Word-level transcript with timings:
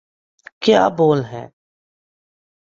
کیا 0.61 0.87
بول 0.97 1.19
ہیں۔ 1.25 1.47